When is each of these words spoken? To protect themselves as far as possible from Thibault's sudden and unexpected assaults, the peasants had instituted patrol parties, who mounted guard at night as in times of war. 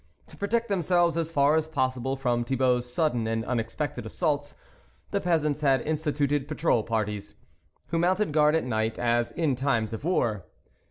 To 0.29 0.35
protect 0.35 0.67
themselves 0.67 1.15
as 1.15 1.31
far 1.31 1.55
as 1.55 1.67
possible 1.67 2.15
from 2.15 2.43
Thibault's 2.43 2.91
sudden 2.91 3.27
and 3.27 3.45
unexpected 3.45 4.03
assaults, 4.03 4.55
the 5.11 5.21
peasants 5.21 5.61
had 5.61 5.81
instituted 5.81 6.47
patrol 6.47 6.81
parties, 6.81 7.35
who 7.89 7.99
mounted 7.99 8.31
guard 8.31 8.55
at 8.55 8.63
night 8.63 8.97
as 8.97 9.31
in 9.31 9.55
times 9.55 9.93
of 9.93 10.03
war. 10.03 10.43